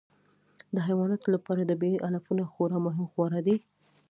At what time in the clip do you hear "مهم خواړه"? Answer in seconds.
2.87-3.39